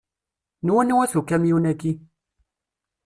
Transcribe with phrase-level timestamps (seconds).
[0.65, 1.91] N wanwa-t ukamyun-aki?